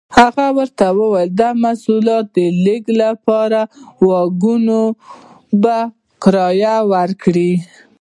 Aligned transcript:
هغه 0.17 0.47
ورته 0.57 0.85
وویل 0.99 1.29
د 1.39 1.41
محصولاتو 1.61 2.43
لېږد 2.63 2.89
لپاره 3.03 3.61
واګونونه 4.07 4.81
په 5.63 5.75
کرایه 6.23 6.75
ورکړي. 6.93 7.51